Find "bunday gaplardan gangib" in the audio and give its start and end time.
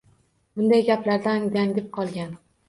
0.61-1.93